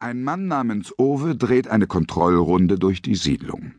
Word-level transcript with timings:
Ein 0.00 0.22
Mann 0.22 0.46
namens 0.46 0.96
Owe 0.96 1.34
dreht 1.34 1.66
eine 1.66 1.88
Kontrollrunde 1.88 2.78
durch 2.78 3.02
die 3.02 3.16
Siedlung. 3.16 3.72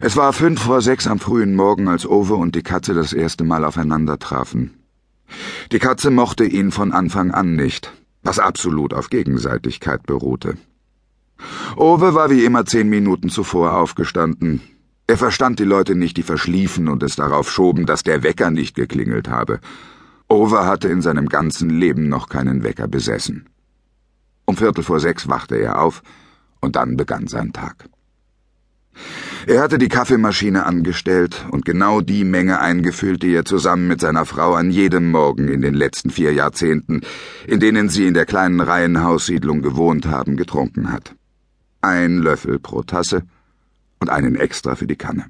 Es 0.00 0.16
war 0.16 0.34
fünf 0.34 0.60
vor 0.60 0.82
sechs 0.82 1.06
am 1.06 1.18
frühen 1.18 1.56
Morgen, 1.56 1.88
als 1.88 2.06
Owe 2.06 2.34
und 2.34 2.54
die 2.54 2.62
Katze 2.62 2.92
das 2.92 3.14
erste 3.14 3.44
Mal 3.44 3.64
aufeinander 3.64 4.18
trafen. 4.18 4.74
Die 5.72 5.78
Katze 5.78 6.10
mochte 6.10 6.44
ihn 6.44 6.70
von 6.72 6.92
Anfang 6.92 7.30
an 7.30 7.56
nicht, 7.56 7.90
was 8.22 8.38
absolut 8.38 8.92
auf 8.92 9.08
Gegenseitigkeit 9.08 10.02
beruhte. 10.02 10.58
Owe 11.74 12.12
war 12.12 12.28
wie 12.28 12.44
immer 12.44 12.66
zehn 12.66 12.90
Minuten 12.90 13.30
zuvor 13.30 13.78
aufgestanden. 13.78 14.60
Er 15.06 15.16
verstand 15.16 15.58
die 15.58 15.64
Leute 15.64 15.94
nicht, 15.94 16.18
die 16.18 16.22
verschliefen 16.22 16.86
und 16.86 17.02
es 17.02 17.16
darauf 17.16 17.50
schoben, 17.50 17.86
dass 17.86 18.02
der 18.02 18.22
Wecker 18.22 18.50
nicht 18.50 18.74
geklingelt 18.74 19.30
habe. 19.30 19.60
Over 20.28 20.66
hatte 20.66 20.88
in 20.88 21.00
seinem 21.00 21.28
ganzen 21.28 21.70
Leben 21.70 22.08
noch 22.08 22.28
keinen 22.28 22.62
Wecker 22.62 22.86
besessen. 22.86 23.48
Um 24.44 24.56
Viertel 24.56 24.84
vor 24.84 25.00
sechs 25.00 25.28
wachte 25.28 25.56
er 25.56 25.80
auf, 25.80 26.02
und 26.60 26.76
dann 26.76 26.96
begann 26.96 27.26
sein 27.28 27.52
Tag. 27.52 27.88
Er 29.46 29.62
hatte 29.62 29.78
die 29.78 29.88
Kaffeemaschine 29.88 30.66
angestellt 30.66 31.46
und 31.50 31.64
genau 31.64 32.00
die 32.00 32.24
Menge 32.24 32.60
eingefüllt, 32.60 33.22
die 33.22 33.32
er 33.32 33.44
zusammen 33.44 33.88
mit 33.88 34.00
seiner 34.00 34.26
Frau 34.26 34.54
an 34.54 34.70
jedem 34.70 35.10
Morgen 35.10 35.48
in 35.48 35.62
den 35.62 35.74
letzten 35.74 36.10
vier 36.10 36.32
Jahrzehnten, 36.34 37.00
in 37.46 37.60
denen 37.60 37.88
sie 37.88 38.06
in 38.06 38.14
der 38.14 38.26
kleinen 38.26 38.60
Reihenhaussiedlung 38.60 39.62
gewohnt 39.62 40.06
haben, 40.06 40.36
getrunken 40.36 40.92
hat. 40.92 41.14
Ein 41.80 42.18
Löffel 42.18 42.58
pro 42.58 42.82
Tasse 42.82 43.22
und 44.00 44.10
einen 44.10 44.34
extra 44.34 44.74
für 44.74 44.86
die 44.86 44.96
Kanne. 44.96 45.26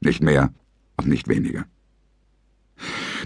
Nicht 0.00 0.22
mehr 0.22 0.52
und 0.96 1.06
nicht 1.06 1.28
weniger. 1.28 1.66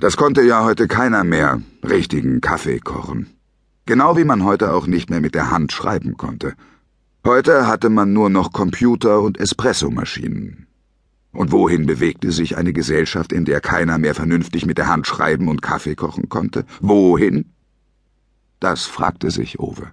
Das 0.01 0.17
konnte 0.17 0.43
ja 0.43 0.63
heute 0.65 0.87
keiner 0.87 1.25
mehr 1.25 1.61
richtigen 1.83 2.41
Kaffee 2.41 2.79
kochen. 2.79 3.27
Genau 3.85 4.17
wie 4.17 4.25
man 4.25 4.45
heute 4.45 4.73
auch 4.73 4.87
nicht 4.87 5.11
mehr 5.11 5.21
mit 5.21 5.35
der 5.35 5.51
Hand 5.51 5.73
schreiben 5.73 6.17
konnte. 6.17 6.55
Heute 7.25 7.67
hatte 7.67 7.89
man 7.89 8.13
nur 8.13 8.31
noch 8.31 8.53
Computer 8.53 9.21
und 9.21 9.41
Espressomaschinen. 9.41 10.69
Und 11.33 11.51
wohin 11.51 11.87
bewegte 11.87 12.31
sich 12.31 12.57
eine 12.57 12.73
Gesellschaft, 12.73 13.33
in 13.33 13.45
der 13.45 13.61
keiner 13.61 13.99
mehr 13.99 14.15
vernünftig 14.15 14.67
mit 14.67 14.79
der 14.79 14.87
Hand 14.87 15.07
schreiben 15.07 15.49
und 15.49 15.63
Kaffee 15.63 15.97
kochen 15.97 16.29
konnte? 16.29 16.65
Wohin? 16.81 17.53
Das 18.61 18.85
fragte 18.85 19.31
sich 19.33 19.59
Owe. 19.59 19.93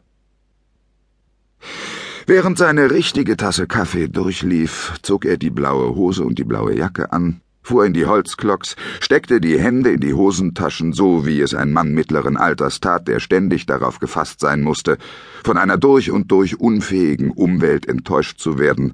Während 2.28 2.58
seine 2.58 2.92
richtige 2.92 3.38
Tasse 3.38 3.66
Kaffee 3.66 4.08
durchlief, 4.08 4.94
zog 5.02 5.26
er 5.26 5.38
die 5.38 5.50
blaue 5.50 5.96
Hose 5.96 6.24
und 6.24 6.38
die 6.38 6.44
blaue 6.44 6.76
Jacke 6.76 7.12
an, 7.12 7.42
fuhr 7.66 7.86
in 7.86 7.94
die 7.94 8.06
Holzklocks, 8.06 8.76
steckte 9.00 9.42
die 9.42 9.60
Hände 9.60 9.92
in 9.92 10.00
die 10.00 10.14
Hosentaschen, 10.14 10.94
so 10.94 11.26
wie 11.26 11.42
es 11.42 11.54
ein 11.54 11.74
Mann 11.74 11.94
mittleren 11.94 12.38
Alters 12.38 12.80
tat, 12.80 13.08
der 13.08 13.20
ständig 13.20 13.66
darauf 13.66 14.00
gefasst 14.00 14.40
sein 14.40 14.62
musste, 14.62 14.98
von 15.44 15.58
einer 15.58 15.78
durch 15.78 16.12
und 16.12 16.32
durch 16.32 16.60
unfähigen 16.60 17.32
Umwelt 17.32 17.88
enttäuscht 17.88 18.40
zu 18.40 18.60
werden, 18.60 18.94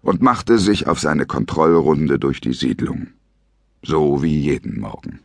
und 0.00 0.22
machte 0.22 0.58
sich 0.58 0.86
auf 0.86 1.00
seine 1.00 1.26
Kontrollrunde 1.26 2.18
durch 2.18 2.40
die 2.40 2.52
Siedlung. 2.52 3.08
So 3.82 4.22
wie 4.22 4.38
jeden 4.40 4.80
Morgen. 4.80 5.18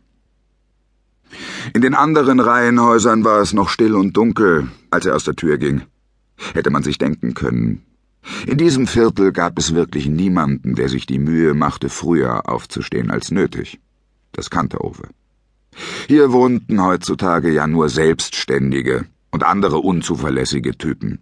In 1.72 1.80
den 1.80 1.94
anderen 1.94 2.40
Reihenhäusern 2.40 3.24
war 3.24 3.40
es 3.40 3.52
noch 3.52 3.68
still 3.68 3.94
und 3.94 4.16
dunkel, 4.16 4.68
als 4.90 5.06
er 5.06 5.14
aus 5.14 5.24
der 5.24 5.36
Tür 5.36 5.56
ging. 5.56 5.82
Hätte 6.52 6.70
man 6.70 6.82
sich 6.82 6.98
denken 6.98 7.34
können, 7.34 7.82
in 8.46 8.58
diesem 8.58 8.86
Viertel 8.86 9.32
gab 9.32 9.58
es 9.58 9.74
wirklich 9.74 10.06
niemanden, 10.06 10.74
der 10.74 10.88
sich 10.88 11.06
die 11.06 11.18
Mühe 11.18 11.54
machte, 11.54 11.88
früher 11.88 12.48
aufzustehen 12.48 13.10
als 13.10 13.30
nötig. 13.30 13.80
Das 14.32 14.50
kannte 14.50 14.82
Owe. 14.82 15.08
Hier 16.06 16.32
wohnten 16.32 16.82
heutzutage 16.82 17.50
ja 17.50 17.66
nur 17.66 17.88
Selbstständige 17.88 19.06
und 19.30 19.44
andere 19.44 19.78
unzuverlässige 19.78 20.76
Typen. 20.76 21.20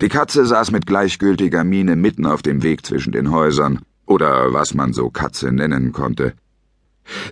Die 0.00 0.08
Katze 0.08 0.44
saß 0.46 0.70
mit 0.70 0.86
gleichgültiger 0.86 1.64
Miene 1.64 1.96
mitten 1.96 2.26
auf 2.26 2.42
dem 2.42 2.62
Weg 2.62 2.84
zwischen 2.86 3.12
den 3.12 3.30
Häusern, 3.30 3.80
oder 4.06 4.52
was 4.52 4.74
man 4.74 4.92
so 4.92 5.10
Katze 5.10 5.52
nennen 5.52 5.92
konnte. 5.92 6.34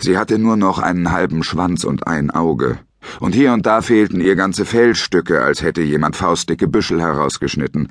Sie 0.01 0.19
hatte 0.19 0.39
nur 0.39 0.57
noch 0.57 0.79
einen 0.79 1.13
halben 1.13 1.43
Schwanz 1.43 1.85
und 1.85 2.07
ein 2.07 2.31
Auge, 2.31 2.79
und 3.21 3.35
hier 3.35 3.53
und 3.53 3.67
da 3.67 3.83
fehlten 3.83 4.21
ihr 4.21 4.35
ganze 4.35 4.65
Fellstücke, 4.65 5.43
als 5.43 5.63
hätte 5.63 5.83
jemand 5.83 6.17
faustdicke 6.17 6.67
Büschel 6.67 7.01
herausgeschnitten. 7.01 7.89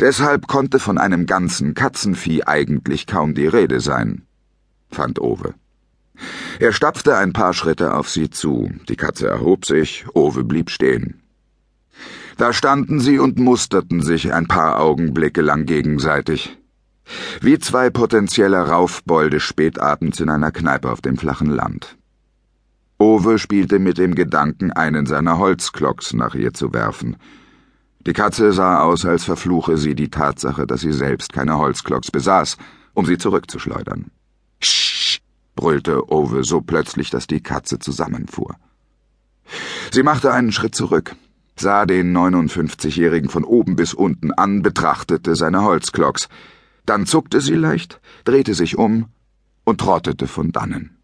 Deshalb 0.00 0.46
konnte 0.46 0.78
von 0.78 0.96
einem 0.96 1.26
ganzen 1.26 1.74
Katzenvieh 1.74 2.44
eigentlich 2.44 3.06
kaum 3.06 3.34
die 3.34 3.46
Rede 3.46 3.80
sein, 3.80 4.22
fand 4.90 5.20
Owe. 5.20 5.54
Er 6.58 6.72
stapfte 6.72 7.16
ein 7.16 7.34
paar 7.34 7.52
Schritte 7.52 7.94
auf 7.94 8.08
sie 8.08 8.30
zu, 8.30 8.70
die 8.88 8.96
Katze 8.96 9.28
erhob 9.28 9.66
sich, 9.66 10.06
Owe 10.14 10.42
blieb 10.42 10.70
stehen. 10.70 11.20
Da 12.38 12.54
standen 12.54 13.00
sie 13.00 13.18
und 13.18 13.38
musterten 13.38 14.02
sich 14.02 14.32
ein 14.32 14.46
paar 14.46 14.80
Augenblicke 14.80 15.42
lang 15.42 15.66
gegenseitig, 15.66 16.56
wie 17.42 17.58
zwei 17.58 17.90
potenzielle 17.90 18.68
Raufbolde 18.68 19.38
spätabends 19.38 20.20
in 20.20 20.30
einer 20.30 20.50
Kneipe 20.50 20.90
auf 20.90 21.02
dem 21.02 21.18
flachen 21.18 21.50
Land. 21.50 21.98
Owe 22.98 23.38
spielte 23.38 23.78
mit 23.78 23.98
dem 23.98 24.14
Gedanken, 24.14 24.72
einen 24.72 25.04
seiner 25.04 25.36
Holzklocks 25.36 26.14
nach 26.14 26.34
ihr 26.34 26.54
zu 26.54 26.72
werfen, 26.72 27.16
die 28.06 28.12
Katze 28.14 28.52
sah 28.52 28.80
aus, 28.80 29.04
als 29.04 29.24
verfluche 29.24 29.76
sie 29.76 29.94
die 29.94 30.08
Tatsache, 30.08 30.66
dass 30.66 30.80
sie 30.80 30.92
selbst 30.92 31.32
keine 31.32 31.58
Holzklocks 31.58 32.10
besaß, 32.10 32.56
um 32.94 33.04
sie 33.04 33.18
zurückzuschleudern. 33.18 34.10
Sch! 34.62 35.20
brüllte 35.54 36.10
Owe 36.10 36.42
so 36.42 36.62
plötzlich, 36.62 37.10
dass 37.10 37.26
die 37.26 37.42
Katze 37.42 37.78
zusammenfuhr. 37.78 38.56
Sie 39.90 40.02
machte 40.02 40.32
einen 40.32 40.52
Schritt 40.52 40.74
zurück, 40.74 41.14
sah 41.56 41.84
den 41.84 42.16
59-Jährigen 42.16 43.28
von 43.28 43.44
oben 43.44 43.76
bis 43.76 43.92
unten 43.92 44.32
an, 44.32 44.62
betrachtete 44.62 45.36
seine 45.36 45.62
Holzklocks. 45.62 46.28
Dann 46.86 47.04
zuckte 47.04 47.42
sie 47.42 47.54
leicht, 47.54 48.00
drehte 48.24 48.54
sich 48.54 48.78
um 48.78 49.08
und 49.64 49.80
trottete 49.80 50.26
von 50.26 50.52
dannen. 50.52 50.99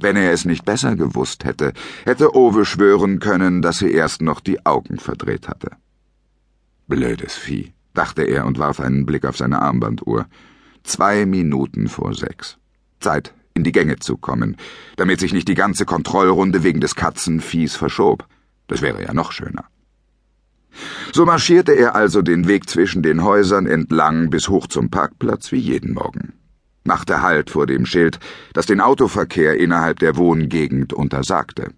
Wenn 0.00 0.16
er 0.16 0.32
es 0.32 0.46
nicht 0.46 0.64
besser 0.64 0.96
gewusst 0.96 1.44
hätte, 1.44 1.74
hätte 2.04 2.34
Owe 2.34 2.64
schwören 2.64 3.20
können, 3.20 3.60
dass 3.60 3.78
sie 3.78 3.92
erst 3.92 4.22
noch 4.22 4.40
die 4.40 4.64
Augen 4.64 4.98
verdreht 4.98 5.46
hatte. 5.46 5.72
Blödes 6.88 7.34
Vieh, 7.34 7.74
dachte 7.92 8.22
er 8.22 8.46
und 8.46 8.58
warf 8.58 8.80
einen 8.80 9.04
Blick 9.04 9.26
auf 9.26 9.36
seine 9.36 9.60
Armbanduhr. 9.60 10.26
Zwei 10.84 11.26
Minuten 11.26 11.88
vor 11.88 12.14
sechs. 12.14 12.56
Zeit, 12.98 13.34
in 13.52 13.62
die 13.62 13.72
Gänge 13.72 13.96
zu 13.96 14.16
kommen, 14.16 14.56
damit 14.96 15.20
sich 15.20 15.34
nicht 15.34 15.48
die 15.48 15.54
ganze 15.54 15.84
Kontrollrunde 15.84 16.62
wegen 16.62 16.80
des 16.80 16.94
Katzenviehs 16.94 17.76
verschob. 17.76 18.26
Das 18.68 18.80
wäre 18.80 19.02
ja 19.02 19.12
noch 19.12 19.32
schöner. 19.32 19.66
So 21.12 21.26
marschierte 21.26 21.72
er 21.72 21.94
also 21.94 22.22
den 22.22 22.48
Weg 22.48 22.70
zwischen 22.70 23.02
den 23.02 23.22
Häusern 23.22 23.66
entlang 23.66 24.30
bis 24.30 24.48
hoch 24.48 24.66
zum 24.66 24.88
Parkplatz 24.88 25.52
wie 25.52 25.58
jeden 25.58 25.92
Morgen 25.92 26.39
machte 26.84 27.22
Halt 27.22 27.50
vor 27.50 27.66
dem 27.66 27.86
Schild, 27.86 28.18
das 28.52 28.66
den 28.66 28.80
Autoverkehr 28.80 29.58
innerhalb 29.58 29.98
der 29.98 30.16
Wohngegend 30.16 30.92
untersagte. 30.92 31.72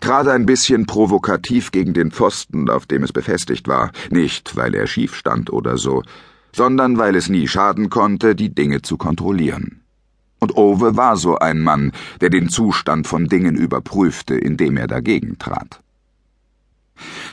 Trat 0.00 0.28
ein 0.28 0.46
bisschen 0.46 0.86
provokativ 0.86 1.70
gegen 1.70 1.92
den 1.92 2.10
Pfosten, 2.10 2.70
auf 2.70 2.86
dem 2.86 3.02
es 3.02 3.12
befestigt 3.12 3.68
war, 3.68 3.90
nicht 4.10 4.56
weil 4.56 4.74
er 4.74 4.86
schief 4.86 5.14
stand 5.14 5.52
oder 5.52 5.76
so, 5.76 6.02
sondern 6.54 6.98
weil 6.98 7.14
es 7.14 7.28
nie 7.28 7.46
schaden 7.46 7.90
konnte, 7.90 8.34
die 8.34 8.54
Dinge 8.54 8.82
zu 8.82 8.96
kontrollieren. 8.96 9.82
Und 10.38 10.56
Owe 10.56 10.96
war 10.96 11.16
so 11.16 11.36
ein 11.36 11.60
Mann, 11.60 11.92
der 12.22 12.30
den 12.30 12.48
Zustand 12.48 13.06
von 13.06 13.26
Dingen 13.26 13.56
überprüfte, 13.56 14.34
indem 14.34 14.78
er 14.78 14.86
dagegen 14.86 15.38
trat. 15.38 15.82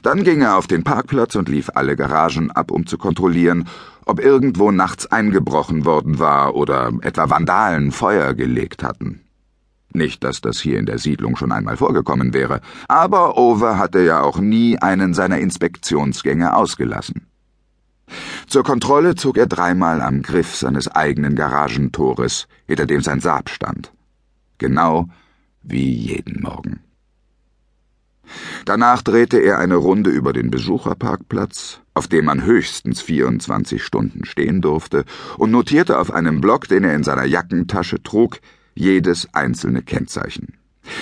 Dann 0.07 0.23
ging 0.23 0.39
er 0.39 0.55
auf 0.55 0.67
den 0.67 0.85
Parkplatz 0.85 1.35
und 1.35 1.49
lief 1.49 1.69
alle 1.75 1.97
Garagen 1.97 2.49
ab, 2.49 2.71
um 2.71 2.87
zu 2.87 2.97
kontrollieren, 2.97 3.67
ob 4.05 4.21
irgendwo 4.21 4.71
nachts 4.71 5.05
eingebrochen 5.05 5.83
worden 5.83 6.17
war 6.17 6.55
oder 6.55 6.93
etwa 7.01 7.29
Vandalen 7.29 7.91
Feuer 7.91 8.33
gelegt 8.33 8.83
hatten. 8.83 9.19
Nicht, 9.91 10.23
dass 10.23 10.39
das 10.39 10.61
hier 10.61 10.79
in 10.79 10.85
der 10.85 10.97
Siedlung 10.97 11.35
schon 11.35 11.51
einmal 11.51 11.75
vorgekommen 11.75 12.33
wäre, 12.33 12.61
aber 12.87 13.37
Over 13.37 13.77
hatte 13.77 13.99
ja 13.99 14.21
auch 14.21 14.39
nie 14.39 14.77
einen 14.77 15.13
seiner 15.13 15.39
Inspektionsgänge 15.39 16.55
ausgelassen. 16.55 17.27
Zur 18.47 18.63
Kontrolle 18.63 19.15
zog 19.15 19.37
er 19.37 19.47
dreimal 19.47 20.01
am 20.01 20.21
Griff 20.21 20.55
seines 20.55 20.87
eigenen 20.87 21.35
Garagentores, 21.35 22.47
hinter 22.65 22.85
dem 22.85 23.01
sein 23.01 23.19
Saab 23.19 23.49
stand. 23.49 23.91
Genau 24.57 25.09
wie 25.63 25.91
jeden 25.91 26.43
Morgen. 26.43 26.86
Danach 28.65 29.01
drehte 29.01 29.37
er 29.37 29.59
eine 29.59 29.75
Runde 29.75 30.09
über 30.09 30.33
den 30.33 30.51
Besucherparkplatz, 30.51 31.81
auf 31.93 32.07
dem 32.07 32.25
man 32.25 32.43
höchstens 32.43 33.01
24 33.01 33.83
Stunden 33.83 34.25
stehen 34.25 34.61
durfte, 34.61 35.05
und 35.37 35.51
notierte 35.51 35.99
auf 35.99 36.11
einem 36.13 36.41
Block, 36.41 36.67
den 36.67 36.83
er 36.83 36.95
in 36.95 37.03
seiner 37.03 37.25
Jackentasche 37.25 38.01
trug, 38.03 38.39
jedes 38.75 39.33
einzelne 39.33 39.81
Kennzeichen. 39.81 40.53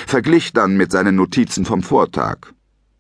Verglich 0.08 0.54
dann 0.54 0.78
mit 0.78 0.92
seinen 0.92 1.16
Notizen 1.16 1.66
vom 1.66 1.84
Vortag. 1.84 2.38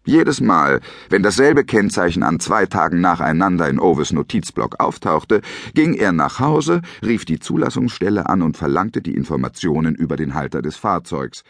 Jedes 0.08 0.40
Mal, 0.40 0.82
wenn 1.10 1.24
dasselbe 1.24 1.64
Kennzeichen 1.64 2.22
an 2.22 2.40
zwei 2.40 2.68
Tagen 2.68 3.02
nacheinander 3.02 3.68
in 3.68 3.80
Oves 3.80 4.14
Notizblock 4.14 4.80
auftauchte, 4.80 5.42
ging 5.74 5.96
er 5.96 6.12
nach 6.12 6.40
Hause, 6.40 6.84
rief 7.04 7.26
die 7.26 7.40
Zulassungsstelle 7.40 8.30
an 8.30 8.44
und 8.44 8.56
verlangte 8.56 9.02
die 9.02 9.16
Informationen 9.16 9.96
über 9.96 10.16
den 10.16 10.36
Halter 10.36 10.62
des 10.62 10.76
Fahrzeugs, 10.76 11.44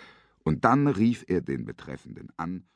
und 0.46 0.64
dann 0.64 0.88
rief 0.88 1.26
er 1.28 1.42
den 1.42 1.66
Betreffenden 1.66 2.32
an 2.38 2.70